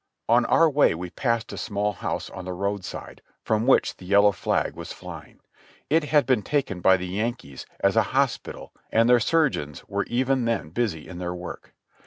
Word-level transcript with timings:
On 0.27 0.45
our 0.47 0.67
way 0.67 0.95
we 0.95 1.11
passed 1.11 1.53
a 1.53 1.59
small 1.59 1.93
house 1.93 2.27
on 2.31 2.43
the 2.45 2.53
roadside, 2.53 3.21
from 3.43 3.67
which 3.67 3.97
the 3.97 4.05
yellow 4.07 4.31
flag 4.31 4.73
was 4.73 4.91
flying. 4.91 5.39
It 5.91 6.05
had 6.05 6.25
been 6.25 6.41
taken 6.41 6.79
by 6.81 6.97
the 6.97 7.05
Yankees 7.05 7.67
as 7.81 7.95
a 7.95 8.01
hospital 8.17 8.73
and 8.91 9.07
their 9.07 9.19
surgeons 9.19 9.83
were 9.87 10.05
even 10.05 10.45
then 10.45 10.69
busy 10.71 11.07
in 11.07 11.19
their 11.19 11.35
work. 11.35 11.75